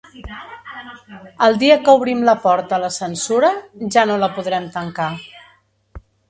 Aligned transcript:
El 1.47 1.59
dia 1.63 1.75
que 1.83 1.93
obrim 1.97 2.23
la 2.29 2.35
porta 2.45 2.77
a 2.79 2.83
la 2.85 2.89
censura 2.95 3.53
ja 3.97 4.07
no 4.13 4.17
la 4.25 4.31
podrem 4.39 4.67
tancar. 4.79 5.11